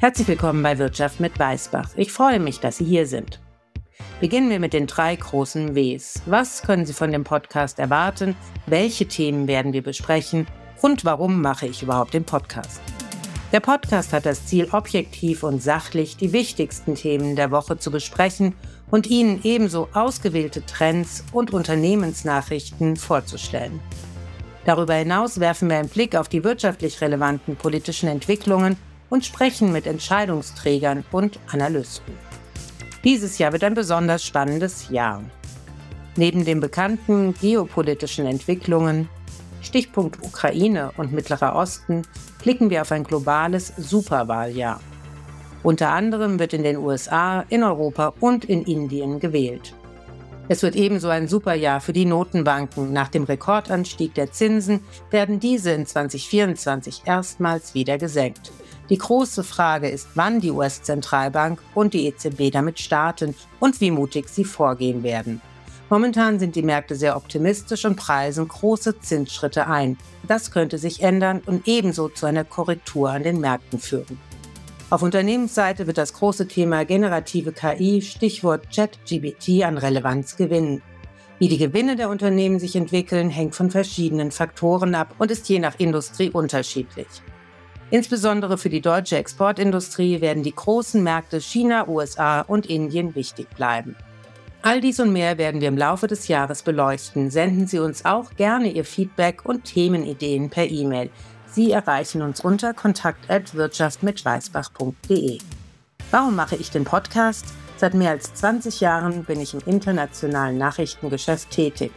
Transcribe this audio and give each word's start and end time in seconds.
Herzlich 0.00 0.28
willkommen 0.28 0.62
bei 0.62 0.78
Wirtschaft 0.78 1.18
mit 1.18 1.36
Weißbach. 1.40 1.90
Ich 1.96 2.12
freue 2.12 2.38
mich, 2.38 2.60
dass 2.60 2.76
Sie 2.76 2.84
hier 2.84 3.04
sind. 3.04 3.40
Beginnen 4.20 4.48
wir 4.48 4.60
mit 4.60 4.72
den 4.72 4.86
drei 4.86 5.16
großen 5.16 5.74
Ws. 5.74 6.22
Was 6.26 6.62
können 6.62 6.86
Sie 6.86 6.92
von 6.92 7.10
dem 7.10 7.24
Podcast 7.24 7.80
erwarten? 7.80 8.36
Welche 8.66 9.08
Themen 9.08 9.48
werden 9.48 9.72
wir 9.72 9.82
besprechen? 9.82 10.46
Und 10.82 11.04
warum 11.04 11.42
mache 11.42 11.66
ich 11.66 11.82
überhaupt 11.82 12.14
den 12.14 12.22
Podcast? 12.22 12.80
Der 13.50 13.58
Podcast 13.58 14.12
hat 14.12 14.24
das 14.24 14.46
Ziel, 14.46 14.68
objektiv 14.70 15.42
und 15.42 15.60
sachlich 15.60 16.16
die 16.16 16.32
wichtigsten 16.32 16.94
Themen 16.94 17.34
der 17.34 17.50
Woche 17.50 17.76
zu 17.76 17.90
besprechen 17.90 18.54
und 18.92 19.08
Ihnen 19.08 19.40
ebenso 19.42 19.88
ausgewählte 19.94 20.64
Trends 20.64 21.24
und 21.32 21.52
Unternehmensnachrichten 21.52 22.94
vorzustellen. 22.94 23.80
Darüber 24.64 24.94
hinaus 24.94 25.40
werfen 25.40 25.68
wir 25.68 25.78
einen 25.78 25.88
Blick 25.88 26.14
auf 26.14 26.28
die 26.28 26.44
wirtschaftlich 26.44 27.00
relevanten 27.00 27.56
politischen 27.56 28.08
Entwicklungen 28.08 28.76
und 29.10 29.24
sprechen 29.24 29.72
mit 29.72 29.86
Entscheidungsträgern 29.86 31.04
und 31.12 31.38
Analysten. 31.50 32.14
Dieses 33.04 33.38
Jahr 33.38 33.52
wird 33.52 33.64
ein 33.64 33.74
besonders 33.74 34.24
spannendes 34.24 34.90
Jahr. 34.90 35.22
Neben 36.16 36.44
den 36.44 36.60
bekannten 36.60 37.34
geopolitischen 37.34 38.26
Entwicklungen, 38.26 39.08
Stichpunkt 39.62 40.24
Ukraine 40.24 40.92
und 40.96 41.12
Mittlerer 41.12 41.54
Osten, 41.54 42.02
blicken 42.42 42.70
wir 42.70 42.82
auf 42.82 42.92
ein 42.92 43.04
globales 43.04 43.72
Superwahljahr. 43.76 44.80
Unter 45.62 45.90
anderem 45.90 46.38
wird 46.38 46.52
in 46.52 46.62
den 46.62 46.76
USA, 46.76 47.44
in 47.48 47.62
Europa 47.62 48.14
und 48.20 48.44
in 48.44 48.64
Indien 48.64 49.20
gewählt. 49.20 49.74
Es 50.48 50.62
wird 50.62 50.76
ebenso 50.76 51.08
ein 51.08 51.28
Superjahr 51.28 51.80
für 51.80 51.92
die 51.92 52.06
Notenbanken. 52.06 52.92
Nach 52.92 53.08
dem 53.08 53.24
Rekordanstieg 53.24 54.14
der 54.14 54.32
Zinsen 54.32 54.80
werden 55.10 55.40
diese 55.40 55.72
in 55.72 55.84
2024 55.84 57.02
erstmals 57.04 57.74
wieder 57.74 57.98
gesenkt. 57.98 58.50
Die 58.90 58.98
große 58.98 59.44
Frage 59.44 59.88
ist, 59.88 60.08
wann 60.14 60.40
die 60.40 60.50
US-Zentralbank 60.50 61.60
und 61.74 61.92
die 61.92 62.06
EZB 62.06 62.50
damit 62.50 62.80
starten 62.80 63.34
und 63.60 63.80
wie 63.80 63.90
mutig 63.90 64.28
sie 64.28 64.44
vorgehen 64.44 65.02
werden. 65.02 65.42
Momentan 65.90 66.38
sind 66.38 66.54
die 66.54 66.62
Märkte 66.62 66.94
sehr 66.94 67.16
optimistisch 67.16 67.84
und 67.84 67.96
preisen 67.96 68.46
große 68.46 69.00
Zinsschritte 69.00 69.66
ein. 69.66 69.96
Das 70.26 70.50
könnte 70.50 70.78
sich 70.78 71.02
ändern 71.02 71.40
und 71.44 71.66
ebenso 71.66 72.08
zu 72.08 72.26
einer 72.26 72.44
Korrektur 72.44 73.10
an 73.10 73.22
den 73.22 73.40
Märkten 73.40 73.78
führen. 73.78 74.18
Auf 74.90 75.02
Unternehmensseite 75.02 75.86
wird 75.86 75.98
das 75.98 76.14
große 76.14 76.48
Thema 76.48 76.84
generative 76.84 77.52
KI, 77.52 78.00
Stichwort 78.00 78.74
ChatGBT, 78.74 79.64
an 79.64 79.76
Relevanz 79.76 80.36
gewinnen. 80.36 80.82
Wie 81.38 81.48
die 81.48 81.58
Gewinne 81.58 81.94
der 81.94 82.08
Unternehmen 82.08 82.58
sich 82.58 82.74
entwickeln, 82.74 83.28
hängt 83.30 83.54
von 83.54 83.70
verschiedenen 83.70 84.30
Faktoren 84.30 84.94
ab 84.94 85.14
und 85.18 85.30
ist 85.30 85.48
je 85.48 85.58
nach 85.58 85.78
Industrie 85.78 86.30
unterschiedlich. 86.30 87.06
Insbesondere 87.90 88.58
für 88.58 88.68
die 88.68 88.82
deutsche 88.82 89.16
Exportindustrie 89.16 90.20
werden 90.20 90.42
die 90.42 90.54
großen 90.54 91.02
Märkte 91.02 91.40
China, 91.40 91.88
USA 91.88 92.42
und 92.42 92.66
Indien 92.66 93.14
wichtig 93.14 93.48
bleiben. 93.50 93.96
All 94.60 94.80
dies 94.80 94.98
und 95.00 95.12
mehr 95.12 95.38
werden 95.38 95.60
wir 95.60 95.68
im 95.68 95.78
Laufe 95.78 96.08
des 96.08 96.28
Jahres 96.28 96.62
beleuchten. 96.62 97.30
Senden 97.30 97.66
Sie 97.66 97.78
uns 97.78 98.04
auch 98.04 98.36
gerne 98.36 98.70
Ihr 98.70 98.84
Feedback 98.84 99.44
und 99.44 99.64
Themenideen 99.64 100.50
per 100.50 100.68
E-Mail. 100.68 101.08
Sie 101.46 101.72
erreichen 101.72 102.22
uns 102.22 102.40
unter 102.40 102.74
kontakt@wirtschaftmitschweißbach.de. 102.74 105.38
Warum 106.10 106.36
mache 106.36 106.56
ich 106.56 106.70
den 106.70 106.84
Podcast? 106.84 107.46
Seit 107.76 107.92
mehr 107.94 108.10
als 108.10 108.34
20 108.34 108.80
Jahren 108.80 109.24
bin 109.24 109.40
ich 109.40 109.54
im 109.54 109.60
internationalen 109.64 110.58
Nachrichtengeschäft 110.58 111.50
tätig. 111.50 111.92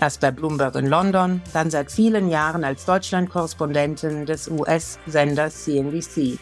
Erst 0.00 0.20
bei 0.20 0.30
Bloomberg 0.30 0.76
in 0.76 0.86
London, 0.86 1.42
dann 1.52 1.70
seit 1.70 1.90
vielen 1.90 2.28
Jahren 2.28 2.62
als 2.62 2.84
Deutschlandkorrespondentin 2.84 4.26
des 4.26 4.48
US-Senders 4.48 5.64
CNBC. 5.64 6.38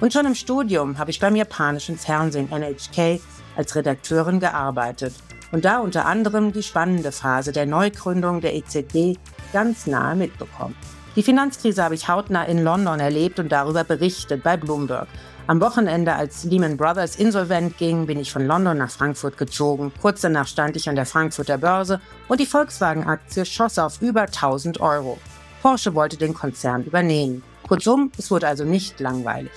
Und 0.00 0.12
schon 0.12 0.26
im 0.26 0.34
Studium 0.34 0.98
habe 0.98 1.10
ich 1.10 1.18
beim 1.18 1.34
japanischen 1.34 1.96
Fernsehen 1.96 2.50
NHK 2.50 3.20
als 3.56 3.74
Redakteurin 3.74 4.38
gearbeitet 4.38 5.14
und 5.50 5.64
da 5.64 5.78
unter 5.78 6.04
anderem 6.04 6.52
die 6.52 6.62
spannende 6.62 7.10
Phase 7.10 7.52
der 7.52 7.64
Neugründung 7.64 8.42
der 8.42 8.54
EZB 8.54 9.18
ganz 9.52 9.86
nahe 9.86 10.14
mitbekommen. 10.14 10.76
Die 11.16 11.22
Finanzkrise 11.22 11.82
habe 11.82 11.94
ich 11.94 12.06
hautnah 12.06 12.44
in 12.44 12.62
London 12.62 13.00
erlebt 13.00 13.38
und 13.38 13.50
darüber 13.50 13.82
berichtet 13.82 14.42
bei 14.42 14.58
Bloomberg. 14.58 15.08
Am 15.50 15.60
Wochenende, 15.60 16.14
als 16.14 16.44
Lehman 16.44 16.76
Brothers 16.76 17.16
insolvent 17.16 17.76
ging, 17.76 18.06
bin 18.06 18.20
ich 18.20 18.30
von 18.30 18.46
London 18.46 18.78
nach 18.78 18.92
Frankfurt 18.92 19.36
gezogen. 19.36 19.90
Kurz 20.00 20.20
danach 20.20 20.46
stand 20.46 20.76
ich 20.76 20.88
an 20.88 20.94
der 20.94 21.06
Frankfurter 21.06 21.58
Börse 21.58 22.00
und 22.28 22.38
die 22.38 22.46
Volkswagen-Aktie 22.46 23.44
schoss 23.44 23.76
auf 23.80 24.00
über 24.00 24.20
1000 24.20 24.80
Euro. 24.80 25.18
Porsche 25.60 25.92
wollte 25.96 26.16
den 26.16 26.34
Konzern 26.34 26.84
übernehmen. 26.84 27.42
Kurzum, 27.66 28.12
es 28.16 28.30
wurde 28.30 28.46
also 28.46 28.62
nicht 28.62 29.00
langweilig. 29.00 29.50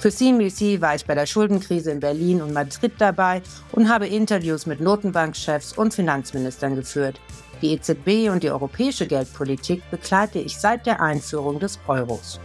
Für 0.00 0.10
CNBC 0.10 0.80
war 0.80 0.96
ich 0.96 1.06
bei 1.06 1.14
der 1.14 1.26
Schuldenkrise 1.26 1.92
in 1.92 2.00
Berlin 2.00 2.42
und 2.42 2.52
Madrid 2.52 2.94
dabei 2.98 3.42
und 3.70 3.88
habe 3.88 4.08
Interviews 4.08 4.66
mit 4.66 4.80
Notenbankchefs 4.80 5.74
und 5.74 5.94
Finanzministern 5.94 6.74
geführt. 6.74 7.20
Die 7.62 7.74
EZB 7.74 8.28
und 8.28 8.42
die 8.42 8.50
europäische 8.50 9.06
Geldpolitik 9.06 9.88
begleite 9.88 10.40
ich 10.40 10.58
seit 10.58 10.84
der 10.84 11.00
Einführung 11.00 11.60
des 11.60 11.78
Euros. 11.86 12.40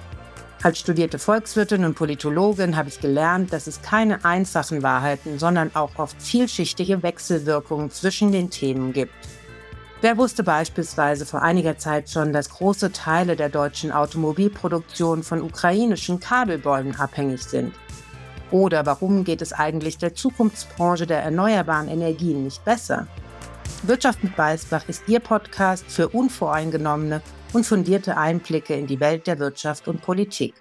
Als 0.63 0.77
studierte 0.77 1.17
Volkswirtin 1.17 1.85
und 1.85 1.95
Politologin 1.95 2.77
habe 2.77 2.87
ich 2.87 2.99
gelernt, 2.99 3.51
dass 3.51 3.65
es 3.65 3.81
keine 3.81 4.23
einfachen 4.23 4.83
Wahrheiten, 4.83 5.39
sondern 5.39 5.75
auch 5.75 5.97
oft 5.97 6.21
vielschichtige 6.21 7.01
Wechselwirkungen 7.01 7.89
zwischen 7.89 8.31
den 8.31 8.51
Themen 8.51 8.93
gibt. 8.93 9.13
Wer 10.01 10.17
wusste 10.17 10.43
beispielsweise 10.43 11.25
vor 11.25 11.41
einiger 11.41 11.79
Zeit 11.79 12.11
schon, 12.11 12.31
dass 12.31 12.51
große 12.51 12.91
Teile 12.91 13.35
der 13.35 13.49
deutschen 13.49 13.91
Automobilproduktion 13.91 15.23
von 15.23 15.41
ukrainischen 15.41 16.19
Kabelbäumen 16.19 16.95
abhängig 16.95 17.43
sind? 17.43 17.73
Oder 18.51 18.85
warum 18.85 19.23
geht 19.23 19.41
es 19.41 19.53
eigentlich 19.53 19.97
der 19.97 20.13
Zukunftsbranche 20.13 21.07
der 21.07 21.23
erneuerbaren 21.23 21.87
Energien 21.87 22.43
nicht 22.43 22.63
besser? 22.65 23.07
Wirtschaft 23.81 24.23
mit 24.23 24.37
Weißbach 24.37 24.87
ist 24.87 25.03
Ihr 25.07 25.21
Podcast 25.21 25.85
für 25.87 26.09
unvoreingenommene 26.09 27.23
und 27.53 27.65
fundierte 27.65 28.17
Einblicke 28.17 28.75
in 28.75 28.87
die 28.87 28.99
Welt 28.99 29.27
der 29.27 29.39
Wirtschaft 29.39 29.87
und 29.87 30.01
Politik. 30.01 30.53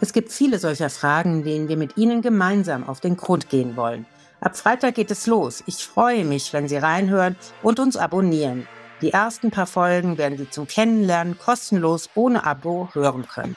Es 0.00 0.12
gibt 0.12 0.32
viele 0.32 0.58
solcher 0.58 0.88
Fragen, 0.88 1.44
denen 1.44 1.68
wir 1.68 1.76
mit 1.76 1.96
Ihnen 1.96 2.22
gemeinsam 2.22 2.88
auf 2.88 3.00
den 3.00 3.16
Grund 3.16 3.50
gehen 3.50 3.76
wollen. 3.76 4.06
Ab 4.40 4.56
Freitag 4.56 4.94
geht 4.94 5.10
es 5.10 5.26
los. 5.26 5.62
Ich 5.66 5.86
freue 5.86 6.24
mich, 6.24 6.52
wenn 6.54 6.68
Sie 6.68 6.78
reinhören 6.78 7.36
und 7.62 7.78
uns 7.78 7.98
abonnieren. 7.98 8.66
Die 9.02 9.12
ersten 9.12 9.50
paar 9.50 9.66
Folgen 9.66 10.16
werden 10.16 10.38
Sie 10.38 10.48
zum 10.48 10.66
Kennenlernen 10.66 11.38
kostenlos 11.38 12.08
ohne 12.14 12.44
Abo 12.44 12.88
hören 12.92 13.26
können. 13.26 13.54